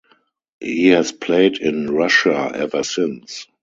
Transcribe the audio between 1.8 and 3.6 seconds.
Russia ever since.